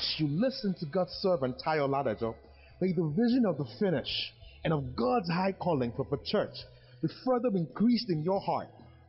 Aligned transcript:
as 0.00 0.14
you 0.18 0.28
listen 0.28 0.74
to 0.80 0.86
God's 0.86 1.12
servant 1.20 1.60
Tayo 1.64 1.88
Ladajo, 1.88 2.34
may 2.80 2.92
the 2.92 3.12
vision 3.14 3.44
of 3.46 3.58
the 3.58 3.66
finish 3.78 4.32
and 4.64 4.72
of 4.72 4.96
God's 4.96 5.28
high 5.28 5.52
calling 5.52 5.92
for 5.94 6.06
the 6.10 6.18
church 6.24 6.54
be 7.02 7.08
further 7.24 7.48
increased 7.54 8.08
in 8.08 8.22
your 8.22 8.40
heart 8.40 8.68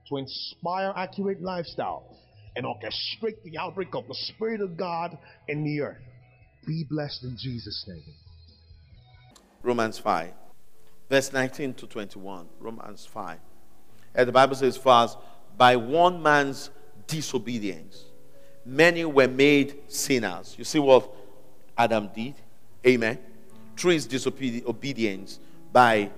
to 0.09 0.17
inspire 0.17 0.93
accurate 0.95 1.41
lifestyle 1.41 2.17
and 2.55 2.65
orchestrate 2.65 3.41
the 3.43 3.57
outbreak 3.57 3.95
of 3.95 4.07
the 4.07 4.15
Spirit 4.15 4.59
of 4.61 4.75
God 4.75 5.17
in 5.47 5.63
the 5.63 5.81
earth. 5.81 6.01
Be 6.67 6.85
blessed 6.89 7.23
in 7.23 7.37
Jesus' 7.37 7.85
name. 7.87 8.03
Romans 9.63 9.97
5, 9.97 10.31
verse 11.09 11.31
19 11.31 11.73
to 11.75 11.87
21. 11.87 12.47
Romans 12.59 13.05
5. 13.05 13.37
And 14.15 14.27
the 14.27 14.33
Bible 14.33 14.55
says, 14.55 14.75
First, 14.75 15.17
by 15.57 15.77
one 15.77 16.21
man's 16.21 16.69
disobedience, 17.07 18.03
many 18.65 19.05
were 19.05 19.27
made 19.27 19.77
sinners. 19.87 20.55
You 20.57 20.63
see 20.63 20.79
what 20.79 21.09
Adam 21.77 22.09
did? 22.13 22.35
Amen. 22.85 23.17
Through 23.75 23.91
his 23.91 24.05
disobedience, 24.05 25.39
by 25.71 26.09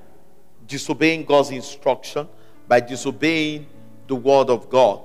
disobeying 0.67 1.25
God's 1.25 1.51
instruction, 1.51 2.27
by 2.67 2.79
disobeying 2.79 3.65
the 4.07 4.15
word 4.15 4.49
of 4.49 4.69
God. 4.69 5.01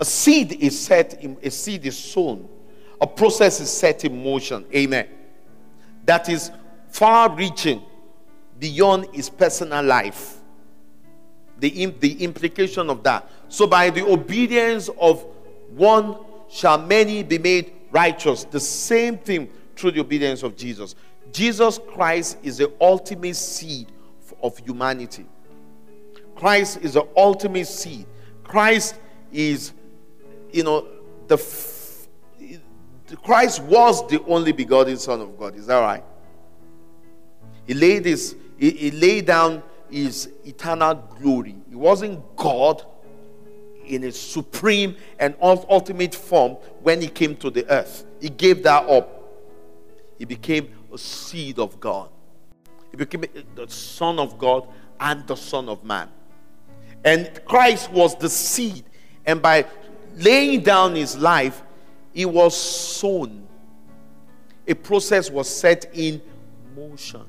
A 0.00 0.04
seed 0.04 0.52
is 0.52 0.78
set 0.78 1.22
in, 1.22 1.36
a 1.42 1.50
seed 1.50 1.86
is 1.86 1.96
sown. 1.96 2.48
A 3.00 3.06
process 3.06 3.60
is 3.60 3.70
set 3.70 4.04
in 4.04 4.22
motion. 4.22 4.64
Amen. 4.74 5.08
That 6.04 6.28
is 6.28 6.50
far 6.88 7.34
reaching 7.34 7.82
beyond 8.58 9.06
his 9.12 9.28
personal 9.28 9.84
life. 9.84 10.36
The, 11.58 11.86
the 11.86 12.24
implication 12.24 12.90
of 12.90 13.02
that. 13.04 13.30
So, 13.48 13.66
by 13.66 13.90
the 13.90 14.04
obedience 14.04 14.90
of 14.98 15.24
one 15.76 16.16
shall 16.48 16.78
many 16.78 17.22
be 17.22 17.38
made 17.38 17.72
righteous. 17.90 18.44
The 18.44 18.60
same 18.60 19.18
thing 19.18 19.48
through 19.76 19.92
the 19.92 20.00
obedience 20.00 20.42
of 20.42 20.56
Jesus. 20.56 20.94
Jesus 21.32 21.80
Christ 21.92 22.38
is 22.42 22.58
the 22.58 22.72
ultimate 22.80 23.36
seed 23.36 23.88
of 24.42 24.58
humanity. 24.58 25.26
Christ 26.36 26.80
is 26.82 26.94
the 26.94 27.06
ultimate 27.16 27.66
seed. 27.66 28.06
Christ 28.42 28.96
is, 29.32 29.72
you 30.52 30.62
know, 30.62 30.86
the 31.28 31.36
Christ 33.22 33.62
was 33.62 34.06
the 34.08 34.22
only 34.24 34.52
begotten 34.52 34.96
Son 34.96 35.20
of 35.20 35.38
God. 35.38 35.56
Is 35.56 35.66
that 35.66 35.78
right? 35.78 36.04
He 37.66 37.74
laid 37.74 38.04
his, 38.04 38.36
he, 38.58 38.70
he 38.70 38.90
laid 38.90 39.26
down 39.26 39.62
his 39.90 40.30
eternal 40.44 40.94
glory. 41.20 41.56
He 41.68 41.76
wasn't 41.76 42.36
God 42.36 42.84
in 43.86 44.02
his 44.02 44.20
supreme 44.20 44.96
and 45.18 45.34
ultimate 45.40 46.14
form 46.14 46.52
when 46.82 47.00
he 47.00 47.08
came 47.08 47.36
to 47.36 47.50
the 47.50 47.68
earth. 47.70 48.04
He 48.20 48.28
gave 48.28 48.62
that 48.62 48.88
up. 48.88 49.22
He 50.18 50.24
became 50.24 50.70
a 50.92 50.98
seed 50.98 51.58
of 51.58 51.78
God. 51.80 52.08
He 52.90 52.96
became 52.96 53.24
the 53.54 53.68
Son 53.68 54.18
of 54.18 54.38
God 54.38 54.68
and 55.00 55.26
the 55.26 55.34
Son 55.34 55.68
of 55.68 55.82
Man. 55.84 56.08
And 57.04 57.40
Christ 57.44 57.90
was 57.90 58.16
the 58.16 58.28
seed. 58.28 58.84
And 59.26 59.42
by 59.42 59.66
laying 60.16 60.62
down 60.62 60.94
his 60.94 61.16
life, 61.16 61.62
he 62.12 62.24
was 62.24 62.56
sown. 62.56 63.46
A 64.66 64.74
process 64.74 65.30
was 65.30 65.48
set 65.48 65.90
in 65.92 66.22
motion. 66.74 67.24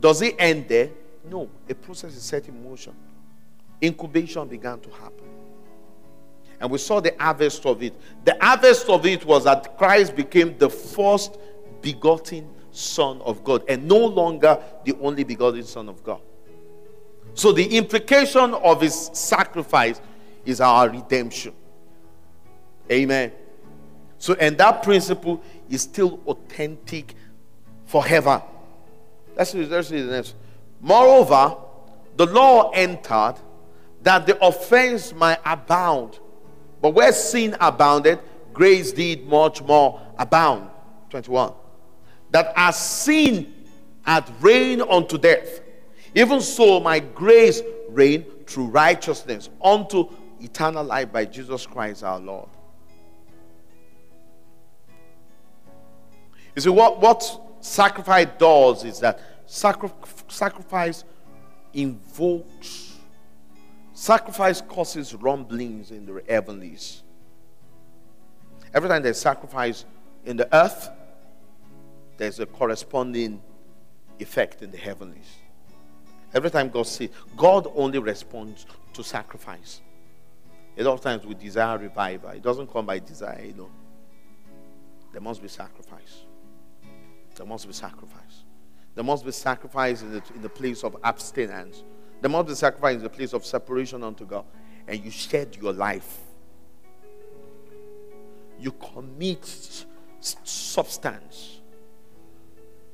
Does 0.00 0.20
it 0.20 0.34
end 0.38 0.68
there? 0.68 0.90
No. 1.30 1.48
A 1.68 1.74
process 1.74 2.14
is 2.14 2.22
set 2.22 2.48
in 2.48 2.62
motion. 2.62 2.92
Incubation 3.80 4.46
began 4.46 4.80
to 4.80 4.90
happen. 4.90 5.24
And 6.60 6.70
we 6.70 6.78
saw 6.78 7.00
the 7.00 7.14
harvest 7.18 7.66
of 7.66 7.82
it. 7.82 7.94
The 8.24 8.36
harvest 8.40 8.88
of 8.88 9.04
it 9.06 9.24
was 9.24 9.44
that 9.44 9.76
Christ 9.76 10.16
became 10.16 10.56
the 10.58 10.70
first 10.70 11.38
begotten 11.82 12.48
Son 12.70 13.20
of 13.22 13.44
God 13.44 13.64
and 13.68 13.86
no 13.86 13.98
longer 13.98 14.60
the 14.84 14.96
only 15.00 15.24
begotten 15.24 15.62
Son 15.62 15.88
of 15.88 16.02
God. 16.02 16.20
So 17.34 17.52
the 17.52 17.76
implication 17.76 18.54
of 18.54 18.80
his 18.80 19.10
sacrifice 19.12 20.00
is 20.44 20.60
our 20.60 20.88
redemption. 20.88 21.52
Amen. 22.90 23.32
So, 24.18 24.34
and 24.34 24.56
that 24.58 24.82
principle 24.82 25.42
is 25.68 25.82
still 25.82 26.20
authentic 26.26 27.14
forever. 27.86 28.42
Let's 29.36 29.52
the 29.52 30.08
next. 30.10 30.34
Moreover, 30.80 31.56
the 32.16 32.26
law 32.26 32.70
entered 32.70 33.34
that 34.02 34.26
the 34.26 34.42
offense 34.44 35.12
might 35.12 35.38
abound. 35.44 36.18
But 36.84 36.90
where 36.90 37.12
sin 37.12 37.56
abounded, 37.60 38.18
grace 38.52 38.92
did 38.92 39.26
much 39.26 39.62
more 39.62 40.02
abound. 40.18 40.68
21. 41.08 41.54
That 42.30 42.52
as 42.54 42.76
sin 42.76 43.54
had 44.02 44.30
reigned 44.42 44.82
unto 44.82 45.16
death, 45.16 45.62
even 46.14 46.42
so 46.42 46.80
my 46.80 46.98
grace 46.98 47.62
reign 47.88 48.26
through 48.46 48.66
righteousness 48.66 49.48
unto 49.62 50.10
eternal 50.42 50.84
life 50.84 51.10
by 51.10 51.24
Jesus 51.24 51.64
Christ 51.64 52.04
our 52.04 52.20
Lord. 52.20 52.50
You 56.54 56.60
see, 56.60 56.68
what, 56.68 57.00
what 57.00 57.24
sacrifice 57.60 58.28
does 58.36 58.84
is 58.84 59.00
that 59.00 59.20
sacri- 59.46 59.88
sacrifice 60.28 61.04
invokes, 61.72 62.83
sacrifice 63.94 64.60
causes 64.60 65.14
rumblings 65.14 65.90
in 65.90 66.04
the 66.04 66.22
heavenlies. 66.28 67.02
Every 68.74 68.88
time 68.88 69.02
there's 69.02 69.20
sacrifice 69.20 69.84
in 70.24 70.36
the 70.36 70.54
earth, 70.54 70.90
there's 72.16 72.40
a 72.40 72.46
corresponding 72.46 73.40
effect 74.18 74.62
in 74.62 74.70
the 74.70 74.76
heavenlies. 74.76 75.36
Every 76.34 76.50
time 76.50 76.68
God 76.68 76.86
sees, 76.86 77.10
God 77.36 77.68
only 77.74 78.00
responds 78.00 78.66
to 78.92 79.04
sacrifice. 79.04 79.80
A 80.76 80.82
lot 80.82 80.94
of 80.94 81.00
times 81.00 81.24
we 81.24 81.34
desire 81.34 81.78
revival. 81.78 82.30
It 82.30 82.42
doesn't 82.42 82.72
come 82.72 82.86
by 82.86 82.98
desire 82.98 83.40
you 83.44 83.54
know. 83.54 83.70
There 85.12 85.20
must 85.20 85.40
be 85.40 85.46
sacrifice. 85.48 86.24
There 87.36 87.46
must 87.46 87.68
be 87.68 87.72
sacrifice. 87.72 88.44
There 88.96 89.04
must 89.04 89.24
be 89.24 89.30
sacrifice 89.30 90.02
in 90.02 90.12
the, 90.12 90.22
in 90.34 90.42
the 90.42 90.48
place 90.48 90.82
of 90.82 90.96
abstinence. 91.04 91.84
There 92.20 92.30
must 92.30 92.48
be 92.48 92.54
sacrifice 92.54 92.96
is 92.98 93.02
a 93.02 93.08
place 93.08 93.32
of 93.32 93.44
separation 93.44 94.02
unto 94.02 94.24
God. 94.24 94.44
And 94.86 95.02
you 95.04 95.10
shed 95.10 95.56
your 95.60 95.72
life. 95.72 96.18
You 98.58 98.72
commit 98.72 99.84
substance. 100.20 101.60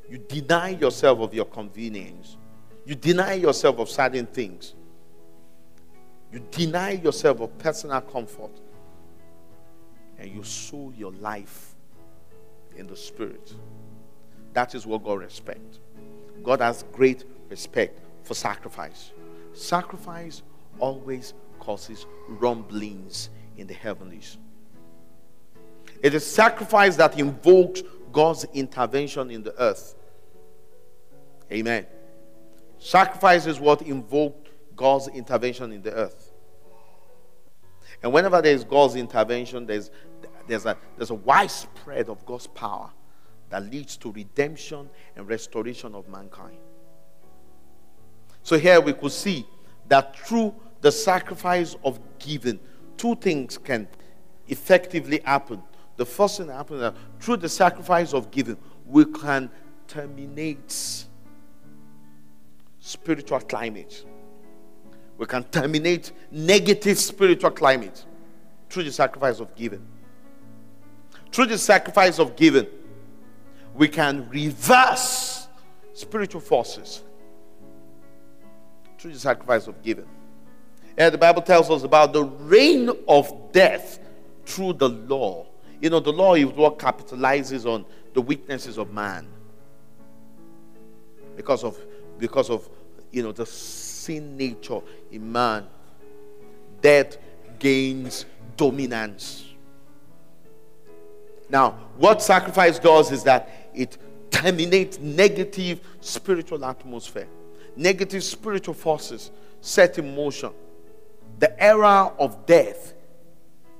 You 0.09 0.19
deny 0.19 0.71
yourself 0.71 1.21
of 1.21 1.33
your 1.33 1.45
convenience. 1.45 2.37
You 2.85 2.95
deny 2.95 3.35
yourself 3.35 3.79
of 3.79 3.89
certain 3.89 4.27
things. 4.27 4.75
You 6.33 6.45
deny 6.51 6.93
yourself 6.93 7.41
of 7.41 7.57
personal 7.59 8.01
comfort. 8.01 8.51
And 10.19 10.31
you 10.31 10.43
sow 10.43 10.93
your 10.97 11.13
life 11.13 11.75
in 12.77 12.87
the 12.87 12.97
Spirit. 12.97 13.55
That 14.53 14.75
is 14.75 14.87
what 14.87 15.05
God 15.05 15.21
respects. 15.21 15.79
God 16.43 16.61
has 16.61 16.85
great 16.93 17.25
respect 17.49 18.01
for 18.23 18.35
sacrifice. 18.35 19.13
Sacrifice 19.53 20.43
always 20.79 21.35
causes 21.59 22.07
rumblings 22.29 23.31
in 23.57 23.67
the 23.67 23.75
heavenlies. 23.75 24.39
It 26.03 26.15
is 26.15 26.27
sacrifice 26.27 26.97
that 26.97 27.19
invokes 27.19 27.83
God's 28.13 28.45
intervention 28.55 29.31
in 29.31 29.43
the 29.43 29.59
earth. 29.61 29.95
Amen. 31.53 31.87
Sacrifice 32.79 33.47
is 33.47 33.61
what 33.61 33.83
invoked 33.83 34.49
God's 34.75 35.09
intervention 35.09 35.73
in 35.73 35.83
the 35.83 35.93
earth. 35.93 36.33
And 38.03 38.13
whenever 38.13 38.41
there 38.41 38.55
is 38.55 38.65
God's 38.65 38.97
intervention, 38.97 39.67
there's, 39.67 39.91
there's, 40.49 40.65
a, 40.65 40.77
there's 40.97 41.11
a 41.11 41.15
widespread 41.15 42.09
of 42.09 42.25
God's 42.25 42.47
power 42.47 42.91
that 43.51 43.71
leads 43.71 43.97
to 43.99 44.13
redemption 44.13 44.89
and 45.17 45.29
restoration 45.29 45.95
of 45.95 46.09
mankind. 46.09 46.57
So 48.51 48.59
here 48.59 48.81
we 48.81 48.95
could 48.95 49.13
see 49.13 49.47
that 49.87 50.19
through 50.19 50.53
the 50.81 50.91
sacrifice 50.91 51.77
of 51.85 52.01
giving, 52.19 52.59
two 52.97 53.15
things 53.15 53.57
can 53.57 53.87
effectively 54.49 55.21
happen. 55.25 55.63
The 55.97 56.05
first 56.05 56.39
thing 56.39 56.49
that 56.49 56.55
happens 56.55 56.81
that 56.81 56.97
through 57.21 57.37
the 57.37 57.49
sacrifice 57.49 58.13
of 58.13 58.33
giving, 58.33 58.57
we 58.85 59.05
can 59.05 59.51
terminate 59.87 61.07
spiritual 62.81 63.39
climate. 63.39 64.05
We 65.17 65.27
can 65.27 65.45
terminate 65.45 66.11
negative 66.33 66.99
spiritual 66.99 67.53
climate 67.53 68.05
through 68.69 68.83
the 68.83 68.91
sacrifice 68.91 69.39
of 69.39 69.55
giving. 69.55 69.87
Through 71.31 71.47
the 71.47 71.59
sacrifice 71.59 72.19
of 72.19 72.35
giving, 72.35 72.67
we 73.77 73.87
can 73.87 74.29
reverse 74.29 75.47
spiritual 75.95 76.41
forces 76.41 77.05
through 79.01 79.13
the 79.13 79.19
sacrifice 79.19 79.67
of 79.67 79.83
giving. 79.83 80.07
And 80.97 81.13
the 81.13 81.19
Bible 81.19 81.43
tells 81.43 81.71
us 81.71 81.83
about 81.83 82.13
the 82.13 82.25
reign 82.25 82.91
of 83.09 83.53
death 83.53 83.99
through 84.45 84.75
the 84.75 84.89
law 84.89 85.47
You 85.81 85.89
know, 85.89 86.01
the 86.01 86.13
law 86.13 86.35
is 86.35 86.47
what 86.47 86.79
capitalizes 86.79 87.65
on 87.65 87.87
the 88.13 88.21
weaknesses 88.21 88.77
of 88.77 88.93
man. 88.93 89.27
Because 91.37 91.65
of 91.65 91.79
because 92.19 92.51
of 92.51 92.69
you 93.11 93.23
know 93.23 93.33
the 93.33 93.47
sin 93.47 94.37
nature 94.37 94.81
in 95.11 95.33
man. 95.33 95.67
Death 96.83 97.17
gains 97.59 98.27
dominance. 98.57 99.47
Now, 101.49 101.71
what 101.97 102.23
sacrifice 102.23 102.79
does 102.79 103.11
is 103.11 103.25
that 103.25 103.51
it 103.75 103.97
terminates 104.31 104.99
negative 104.99 105.81
spiritual 106.01 106.65
atmosphere, 106.65 107.27
negative 107.77 108.23
spiritual 108.25 108.75
forces 108.75 109.31
set 109.61 109.99
in 109.99 110.15
motion. 110.15 110.53
The 111.39 111.63
era 111.63 112.13
of 112.19 112.47
death 112.47 112.95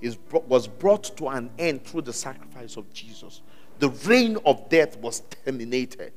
is, 0.01 0.19
was 0.47 0.67
brought 0.67 1.17
to 1.19 1.29
an 1.29 1.51
end 1.59 1.85
through 1.85 2.03
the 2.03 2.13
sacrifice 2.13 2.77
of 2.77 2.93
Jesus. 2.93 3.43
The 3.79 3.89
reign 3.89 4.39
of 4.45 4.69
death 4.69 4.97
was 4.99 5.23
terminated. 5.45 6.13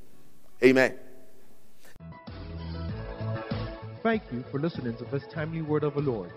Amen. 0.63 0.95
Thank 4.01 4.23
you 4.31 4.43
for 4.51 4.59
listening 4.59 4.95
to 4.97 5.05
this 5.05 5.23
timely 5.31 5.61
word 5.61 5.83
of 5.83 5.95
the 5.95 6.01
Lord. 6.01 6.31